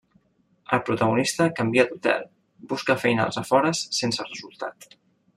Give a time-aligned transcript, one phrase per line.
[0.75, 2.25] El protagonista canvia d'hotel,
[2.71, 4.89] busca feina als afores, sense resultat.